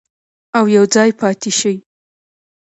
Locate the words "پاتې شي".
1.19-1.73